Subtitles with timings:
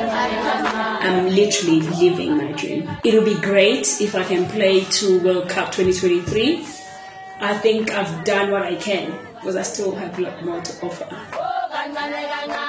[0.00, 2.90] I'm literally living my dream.
[3.04, 6.66] It'll be great if I can play to World Cup 2023.
[7.40, 10.86] I think I've done what I can because I still have a lot more to
[10.86, 12.67] offer.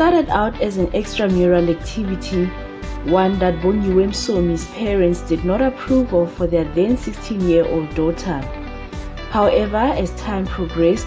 [0.00, 2.46] Started out as an extramural activity,
[3.04, 7.94] one that Bongiwe Msomi's parents did not approve of for their then 16 year old
[7.94, 8.40] daughter.
[9.28, 11.06] However, as time progressed,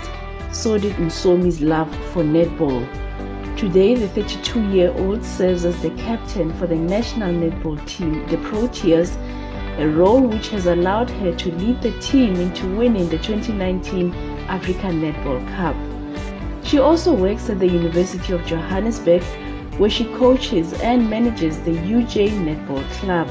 [0.52, 2.86] so did Msomi's love for netball.
[3.58, 8.38] Today, the 32 year old serves as the captain for the national netball team, the
[8.38, 9.18] Proteas,
[9.80, 14.14] a role which has allowed her to lead the team into winning the 2019
[14.50, 15.93] African Netball Cup.
[16.74, 19.22] She also works at the University of Johannesburg,
[19.78, 23.28] where she coaches and manages the UJ Netball Club.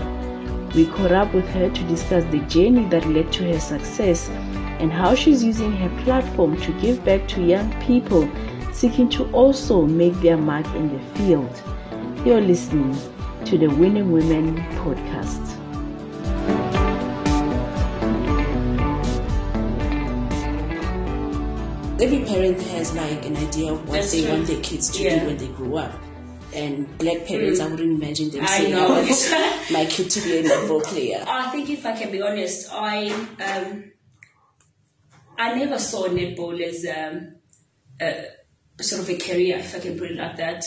[0.76, 4.28] We caught up with her to discuss the journey that led to her success
[4.78, 8.30] and how she's using her platform to give back to young people
[8.72, 11.62] seeking to also make their mark in the field.
[12.24, 12.96] You're listening
[13.46, 15.51] to the Winning Women podcast.
[22.02, 24.32] Every parent has like an idea of what That's they true.
[24.32, 25.20] want their kids to yeah.
[25.20, 25.92] do when they grow up.
[26.52, 27.64] And black parents, mm.
[27.64, 28.86] I wouldn't imagine them I saying, know.
[28.86, 32.20] "I want my kid to be a netball player." I think, if I can be
[32.20, 33.08] honest, I
[33.40, 33.92] um,
[35.38, 37.36] I never saw netball as um,
[38.00, 38.26] a,
[38.82, 40.64] sort of a career, if I can put it like that.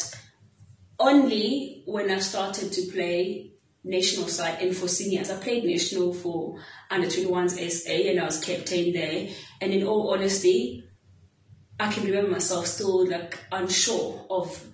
[0.97, 3.52] Only when I started to play
[3.83, 5.30] national side and for seniors.
[5.30, 6.58] I played national for
[6.89, 9.27] under 21s SA and I was captain there.
[9.61, 10.86] And in all honesty,
[11.79, 14.65] I can remember myself still like unsure of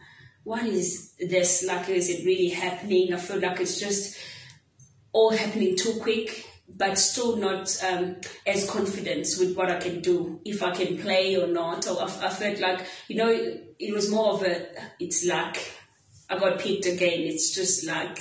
[0.44, 3.14] what is this like is it really happening?
[3.14, 4.18] I feel like it's just
[5.12, 8.16] all happening too quick but still not um,
[8.48, 11.88] as confident with what I can do if I can play or not.
[11.88, 14.68] Or I, I felt like you know it was more of a
[15.00, 15.58] it's luck.
[16.30, 17.22] I got picked again.
[17.22, 18.20] It's just like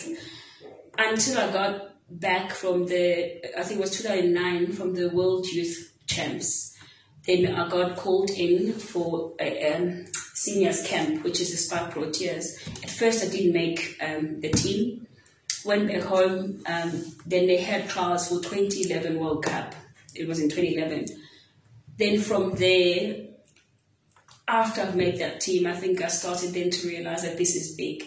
[0.99, 5.95] until I got back from the I think it was 2009 from the World Youth
[6.07, 6.77] Champs
[7.27, 12.83] then I got called in for a um, seniors camp, which is the SPAR Proteas.
[12.83, 15.07] At first, I didn't make um, the team.
[15.65, 16.63] Went back home.
[16.67, 19.75] Um, then they had trials for 2011 World Cup.
[20.15, 21.07] It was in 2011.
[21.99, 23.27] Then from there,
[24.49, 27.77] after I've made that team, I think I started then to realize that this is
[27.77, 28.03] big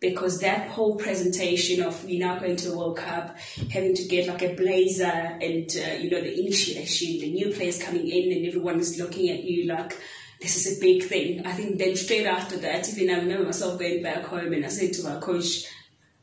[0.00, 3.36] because that whole presentation of we now going to the World Cup,
[3.70, 7.82] having to get like a blazer and uh, you know the initiation, the new players
[7.82, 9.96] coming in, and everyone is looking at you like
[10.40, 11.46] this is a big thing.
[11.46, 14.68] I think then straight after that, even I remember myself going back home and I
[14.68, 15.66] said to my coach,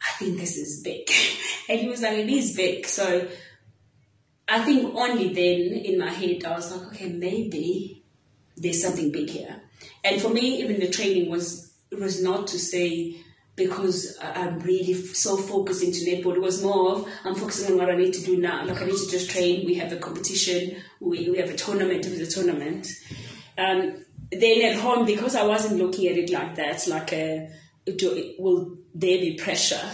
[0.02, 1.08] I think this is big,
[1.70, 2.88] and he was like, it is big.
[2.88, 3.28] So
[4.48, 8.04] I think only then in my head I was like, okay, maybe
[8.56, 9.62] there's something big here.
[10.04, 13.18] And for me, even the training was was not to say
[13.57, 16.35] because I'm really so focused into netball.
[16.35, 18.63] It was more of I'm focusing on what I need to do now.
[18.63, 19.66] Like I need to just train.
[19.66, 20.78] We have a competition.
[21.01, 22.06] We, we have a tournament.
[22.06, 22.88] It was a tournament.
[23.57, 27.50] Um, then at home, because I wasn't looking at it like that, like a,
[28.38, 29.89] will there be pressure?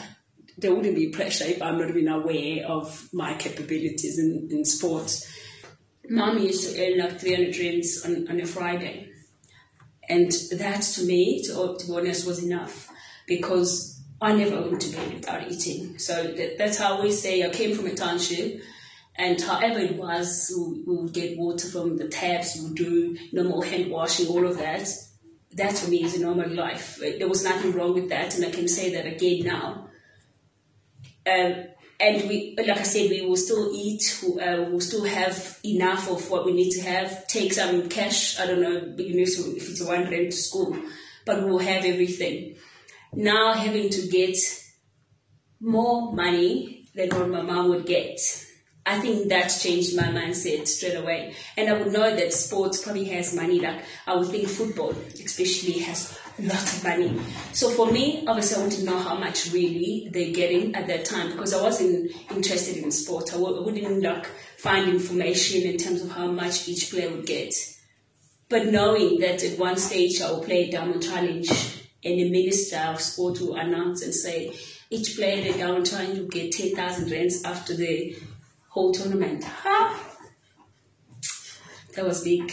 [0.57, 5.25] There wouldn't be pressure if I'm not even aware of my capabilities in, in sports.
[6.09, 9.09] Mom used to earn like 300 rents on, on a Friday.
[10.09, 12.89] And that to me, to, to be honest, was enough
[13.27, 15.97] because I never went to bed without eating.
[15.99, 18.61] So that, that's how we say I came from a township.
[19.15, 23.61] And however it was, we, would get water from the taps, we would do normal
[23.61, 24.87] hand washing, all of that.
[25.51, 26.99] That for me is a normal life.
[26.99, 29.89] There was nothing wrong with that, and I can say that again now.
[31.31, 31.65] Um,
[31.99, 34.19] and we, like I said, we will still eat.
[34.23, 37.27] Uh, we'll still have enough of what we need to have.
[37.27, 38.39] Take some cash.
[38.39, 40.75] I don't know, you know, if it's one rent to school,
[41.23, 42.55] but we'll have everything
[43.15, 44.37] now having to get
[45.59, 48.19] more money than what my mom would get.
[48.85, 51.35] I think that changed my mindset straight away.
[51.55, 54.89] And I would know that sports probably has money, like I would think football
[55.23, 57.21] especially has a lot of money.
[57.53, 61.05] So for me, obviously I want to know how much really they're getting at that
[61.05, 63.33] time because I wasn't interested in sport.
[63.33, 64.25] I wouldn't like
[64.57, 67.53] find information in terms of how much each player would get.
[68.49, 72.77] But knowing that at one stage I will play a Diamond Challenge and the Minister
[72.77, 74.53] of Sport will announce and say,
[74.89, 78.15] each player in the downtown will get 10,000 rands after the
[78.69, 79.45] whole tournament.
[81.95, 82.51] That was big.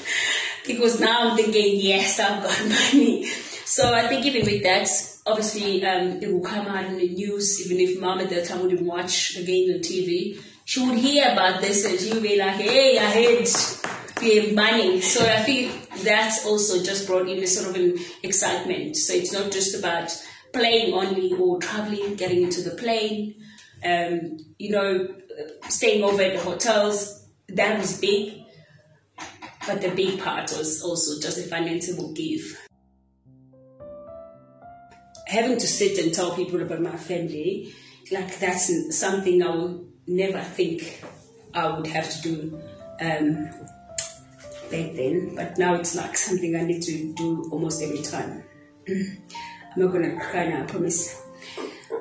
[0.66, 3.24] because now I'm thinking, yes, I've got money.
[3.64, 4.88] So I think even with that,
[5.26, 7.64] obviously um, it will come out in the news.
[7.64, 11.32] Even if mom at that time wouldn't watch the game on TV, she would hear
[11.32, 13.46] about this and she would be like, "Hey, I heard
[14.22, 15.72] you money." So I think
[16.02, 18.96] that's also just brought in a sort of an excitement.
[18.96, 20.10] So it's not just about
[20.52, 23.34] playing only or traveling, getting into the plane,
[23.84, 25.08] um, you know,
[25.68, 27.26] staying over at the hotels.
[27.48, 28.42] That was big.
[29.66, 32.62] But the big part was also just a financial give.
[35.26, 37.74] Having to sit and tell people about my family,
[38.12, 41.02] like that's something I would never think
[41.52, 42.60] I would have to do
[43.00, 43.50] um,
[44.70, 45.34] back then.
[45.34, 48.44] But now it's like something I need to do almost every time.
[48.88, 49.22] I'm
[49.76, 51.20] not gonna cry now, I promise.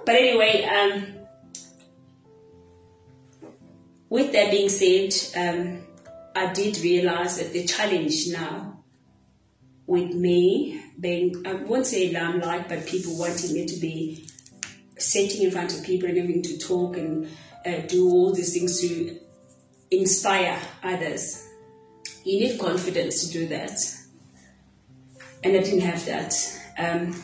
[0.05, 1.15] But anyway, um,
[4.09, 5.85] with that being said, um,
[6.35, 8.83] I did realize that the challenge now
[9.87, 14.27] with me being, I won't say limelight, but people wanting me to be
[14.97, 17.27] sitting in front of people and having to talk and
[17.65, 19.19] uh, do all these things to
[19.91, 21.44] inspire others.
[22.25, 23.79] You need confidence to do that.
[25.43, 26.33] And I didn't have that.
[26.77, 27.23] Um,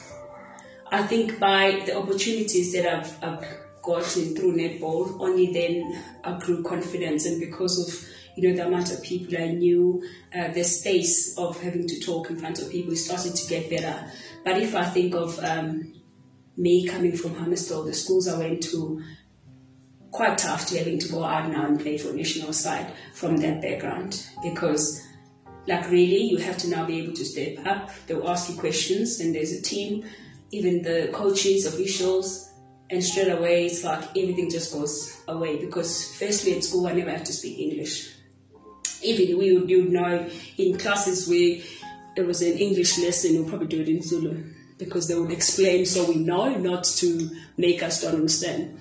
[0.91, 3.45] I think by the opportunities that I've, I've
[3.81, 8.93] gotten through netball, only then I grew confidence, and because of you know the amount
[8.93, 10.03] of people I knew,
[10.37, 14.11] uh, the space of having to talk in front of people started to get better.
[14.45, 15.93] But if I think of um,
[16.57, 19.01] me coming from Hammarsdale, the schools I went to,
[20.11, 23.61] quite tough to having to go out now and play for national side from that
[23.61, 25.07] background because
[25.67, 29.19] like really you have to now be able to step up they'll ask you questions
[29.19, 30.03] and there's a team
[30.51, 32.51] even the coaches officials
[32.89, 37.09] and straight away it's like everything just goes away because firstly at school I never
[37.09, 38.13] had to speak English.
[39.03, 41.61] Even we would, you know in classes where
[42.15, 44.43] it was an English lesson, we'll probably do it in Zulu
[44.77, 48.77] because they would explain so we know, not to make us don't understand.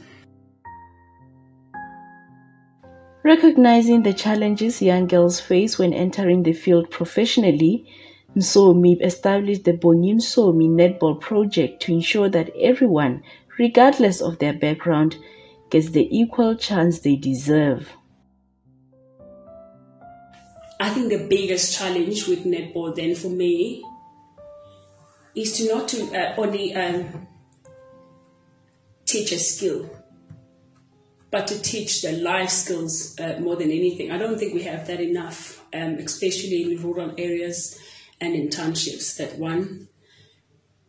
[3.31, 7.87] Recognizing the challenges young girls face when entering the field professionally,
[8.37, 13.23] Msomi established the Bongi Msomi Netball Project to ensure that everyone
[13.61, 15.17] regardless of their background,
[15.69, 17.93] gets the equal chance they deserve.
[20.81, 23.85] I think the biggest challenge with netball then for me
[25.35, 27.29] is to not to uh, only um,
[29.05, 29.91] teach a skill,
[31.31, 34.11] but to teach the life skills uh, more than anything.
[34.11, 37.79] I don't think we have that enough, um, especially in rural areas
[38.21, 39.17] and in townships.
[39.17, 39.89] That one,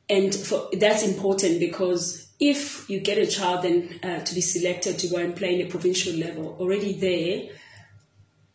[0.09, 4.97] and for, that's important because if you get a child then uh, to be selected
[4.99, 7.55] to go and play in a provincial level, already there,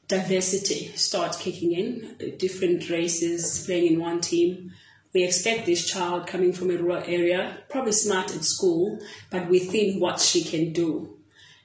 [0.09, 2.37] diversity starts kicking in.
[2.39, 4.73] Different races playing in one team.
[5.15, 8.99] We expect this child coming from a rural area, probably smart at school,
[9.31, 11.16] but within what she can do.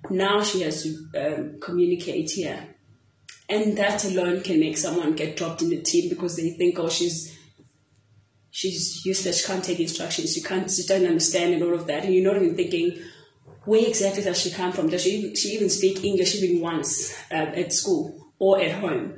[0.10, 2.68] Now she has to um, communicate here.
[3.48, 6.90] And that alone can make someone get dropped in the team because they think, oh,
[6.90, 7.38] she's
[8.50, 12.04] she's useless, she can't take instructions, she can't, she doesn't understand and all of that.
[12.04, 13.00] And you're not even thinking,
[13.66, 14.90] where exactly does she come from?
[14.90, 19.16] Does she, she even speak English even once uh, at school or at home?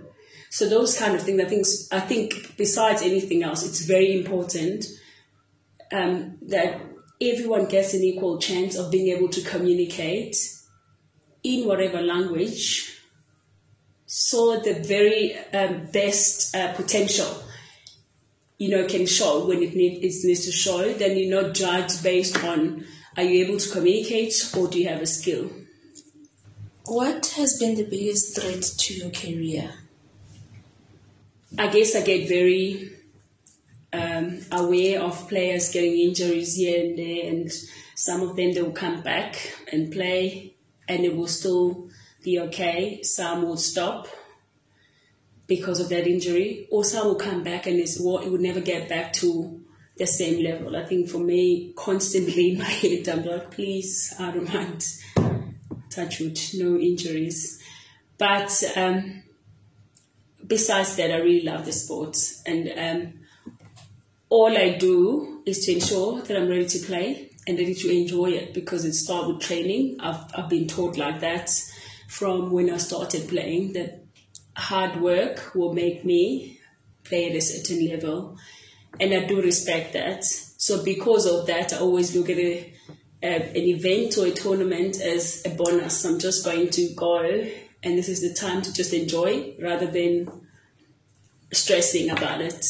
[0.50, 4.85] So those kind of things, I think, I think besides anything else, it's very important
[5.91, 6.80] um, that
[7.19, 10.35] everyone gets an equal chance of being able to communicate
[11.44, 13.00] in whatever language
[14.06, 17.44] saw the very um, best uh, potential
[18.64, 22.02] you know, can show when it, need, it needs to show, then you're not judged
[22.02, 22.85] based on
[23.18, 25.52] are you able to communicate or do you have a skill?
[26.85, 29.69] What has been the biggest threat to your career?
[31.57, 32.90] I guess I get very
[33.92, 37.52] um, aware of players getting injuries here and there, and
[37.95, 39.35] some of them they will come back
[39.71, 40.56] and play,
[40.87, 41.90] and it will still
[42.23, 43.02] be okay.
[43.04, 44.07] Some will stop
[45.47, 48.61] because of that injury, or some will come back and it's, well, it would never
[48.61, 49.61] get back to
[49.97, 50.75] the same level.
[50.75, 54.85] I think for me, constantly in my head, I'm like, please, I don't mind.
[55.90, 57.61] Touch wood, no injuries.
[58.18, 59.23] But um,
[60.45, 62.18] besides that, I really love the sport.
[62.45, 63.13] And um,
[64.30, 68.31] all I do is to ensure that I'm ready to play and ready to enjoy
[68.31, 69.97] it because it starts with training.
[70.00, 71.50] I've, I've been taught like that
[72.07, 74.04] from when I started playing that
[74.56, 76.59] hard work will make me
[77.04, 78.38] play at a certain level.
[79.00, 80.23] And I do respect that.
[80.23, 82.73] So because of that, I always look at a,
[83.21, 86.06] an event or a tournament as a bonus.
[86.06, 87.19] I'm just going to go
[87.83, 90.30] and this is the time to just enjoy rather than
[91.52, 92.66] stressing about it.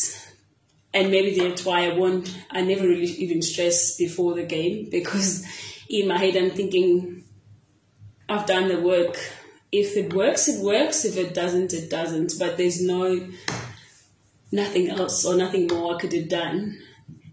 [0.94, 2.34] And maybe that's why I won't.
[2.52, 5.46] I never really even stress before the game because
[5.90, 7.24] in my head I'm thinking
[8.30, 9.18] I've done the work.
[9.72, 11.04] If it works, it works.
[11.04, 12.34] If it doesn't, it doesn't.
[12.38, 13.28] But there's no
[14.52, 16.78] nothing else or nothing more I could have done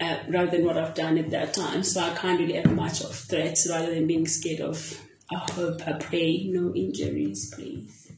[0.01, 1.83] uh, rather than what I've done at that time.
[1.83, 5.01] So I can't really have much of threats rather than being scared of.
[5.31, 8.13] I hope, I pray, no injuries, please.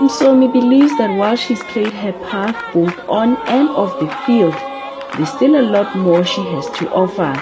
[0.00, 4.54] Msomi believes that while she's played her part both on and off the field,
[5.16, 7.34] there's still a lot more she has to offer.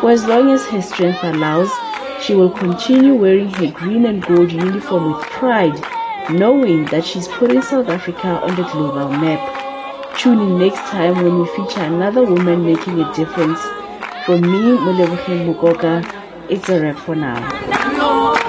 [0.00, 1.68] For as long as her strength allows,
[2.22, 5.84] she will continue wearing her green and gold uniform with pride,
[6.30, 9.40] knowing that she's putting South Africa on the global map.
[10.16, 13.60] Tune in next time when we feature another woman making a difference.
[14.26, 16.06] For me, Molebogeng Mokoka,
[16.48, 18.39] it's a wrap for now.